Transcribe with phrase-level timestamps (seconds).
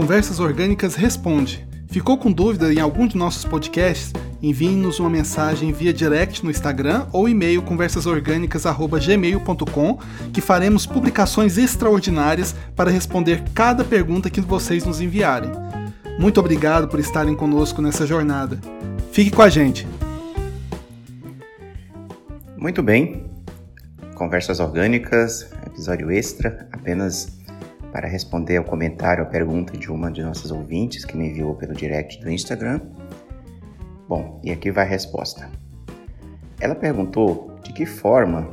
[0.00, 1.68] Conversas Orgânicas Responde.
[1.88, 4.14] Ficou com dúvida em algum de nossos podcasts?
[4.40, 9.98] Envie-nos uma mensagem via direct no Instagram ou e-mail conversasorgânicas@gmail.com,
[10.32, 15.50] que faremos publicações extraordinárias para responder cada pergunta que vocês nos enviarem.
[16.18, 18.58] Muito obrigado por estarem conosco nessa jornada.
[19.12, 19.86] Fique com a gente.
[22.56, 23.26] Muito bem.
[24.14, 27.38] Conversas Orgânicas, episódio extra, apenas
[27.92, 31.74] para responder ao comentário, à pergunta de uma de nossas ouvintes que me enviou pelo
[31.74, 32.80] direct do Instagram.
[34.08, 35.48] Bom, e aqui vai a resposta.
[36.60, 38.48] Ela perguntou de que forma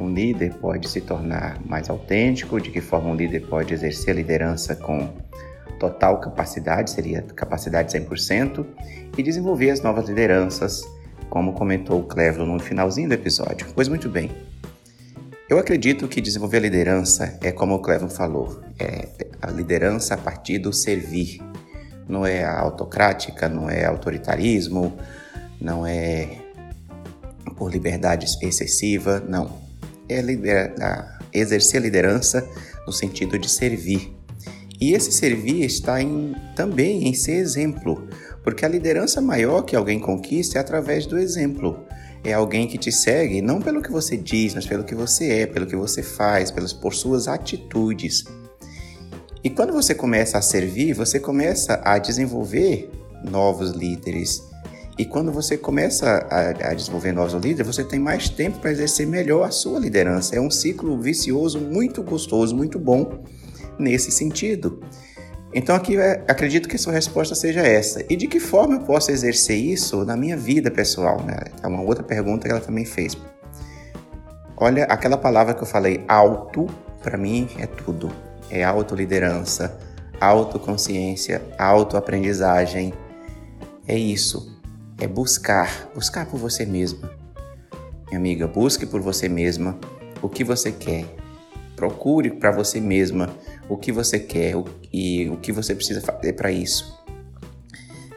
[0.00, 4.16] um líder pode se tornar mais autêntico, de que forma um líder pode exercer a
[4.16, 5.08] liderança com
[5.78, 8.64] total capacidade, seria capacidade 100%,
[9.16, 10.82] e desenvolver as novas lideranças,
[11.28, 13.66] como comentou o Cleveland no finalzinho do episódio.
[13.74, 14.30] Pois muito bem,
[15.48, 19.08] eu acredito que desenvolver a liderança é como o Cleveland falou, é
[19.42, 21.40] a liderança a partir do servir.
[22.08, 24.96] Não é autocrática, não é autoritarismo,
[25.60, 26.38] não é
[27.56, 29.62] por liberdade excessiva, não.
[30.08, 30.20] É
[31.32, 32.46] exercer a liderança
[32.86, 34.14] no sentido de servir.
[34.80, 38.08] E esse servir está em, também em ser exemplo,
[38.42, 41.84] porque a liderança maior que alguém conquista é através do exemplo
[42.24, 45.46] é alguém que te segue não pelo que você diz, mas pelo que você é,
[45.46, 48.24] pelo que você faz, pelas, por suas atitudes.
[49.42, 52.90] E quando você começa a servir, você começa a desenvolver
[53.22, 54.42] novos líderes.
[54.98, 59.06] E quando você começa a, a desenvolver novos líderes, você tem mais tempo para exercer
[59.06, 60.34] melhor a sua liderança.
[60.34, 63.22] É um ciclo vicioso muito gostoso, muito bom
[63.78, 64.82] nesse sentido.
[65.54, 68.04] Então aqui é, acredito que a sua resposta seja essa.
[68.10, 71.22] E de que forma eu posso exercer isso na minha vida pessoal?
[71.22, 71.36] Né?
[71.62, 73.16] É uma outra pergunta que ela também fez.
[74.56, 76.66] Olha, aquela palavra que eu falei, auto,
[77.00, 78.10] para mim é tudo.
[78.50, 79.78] É autoliderança,
[80.20, 82.92] autoconsciência, autoaprendizagem.
[83.86, 84.60] É isso.
[85.00, 87.10] É buscar, buscar por você mesma.
[88.08, 89.78] Minha amiga, busque por você mesma
[90.20, 91.04] o que você quer.
[91.76, 93.34] Procure para você mesma
[93.68, 94.54] o que você quer
[94.92, 97.02] e o que você precisa fazer para isso.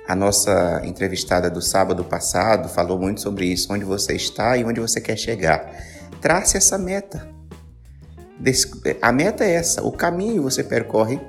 [0.07, 4.79] A nossa entrevistada do sábado passado falou muito sobre isso, onde você está e onde
[4.79, 5.69] você quer chegar.
[6.21, 7.27] Trace essa meta.
[9.01, 11.19] A meta é essa, o caminho você percorre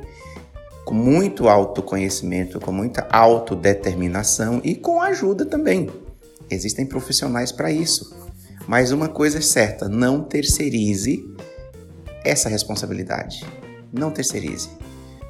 [0.84, 5.90] com muito autoconhecimento, com muita autodeterminação e com ajuda também.
[6.50, 8.16] Existem profissionais para isso.
[8.66, 11.24] Mas uma coisa é certa, não terceirize
[12.28, 13.44] essa responsabilidade.
[13.92, 14.68] Não terceirize.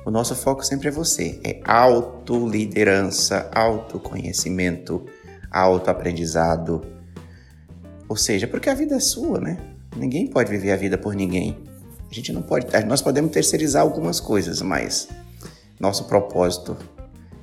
[0.05, 5.05] O nosso foco sempre é você, é autoliderança, autoconhecimento,
[5.51, 6.83] autoaprendizado.
[8.09, 9.59] Ou seja, porque a vida é sua, né?
[9.97, 11.59] Ninguém pode viver a vida por ninguém.
[12.11, 15.09] A gente não pode, nós podemos terceirizar algumas coisas, mas
[15.79, 16.77] nosso propósito,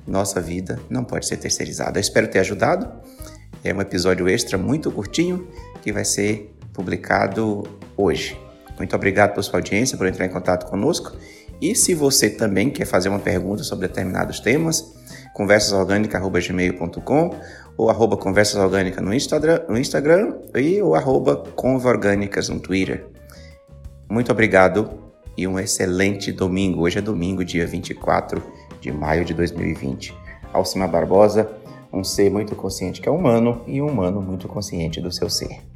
[0.06, 1.98] nossa vida não pode ser terceirizado.
[1.98, 2.88] Eu espero ter ajudado.
[3.62, 5.48] É um episódio extra muito curtinho
[5.82, 7.62] que vai ser publicado
[7.96, 8.36] hoje.
[8.76, 11.16] Muito obrigado pela sua audiência, por entrar em contato conosco.
[11.60, 14.94] E se você também quer fazer uma pergunta sobre determinados temas,
[15.34, 17.34] conversasorgânica.gmail.com
[17.76, 23.06] ou arroba conversasorgânica no Instagram, no Instagram e o arroba convorgânicas no Twitter.
[24.08, 24.90] Muito obrigado
[25.36, 26.82] e um excelente domingo.
[26.82, 28.42] Hoje é domingo, dia 24
[28.80, 30.14] de maio de 2020.
[30.52, 31.50] Alcima Barbosa,
[31.92, 35.75] um ser muito consciente que é humano e um humano muito consciente do seu ser.